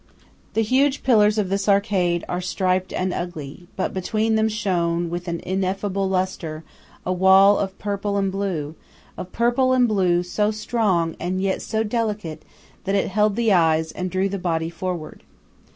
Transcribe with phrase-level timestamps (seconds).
[0.55, 5.27] The huge pillars of this arcade are striped and ugly, but between them shone, with
[5.27, 6.63] an ineffable lustre,
[7.05, 8.73] a wall of purple and blue,
[9.15, 12.43] of purple and blue so strong and yet so delicate
[12.85, 15.21] that it held the eyes and drew the body forward.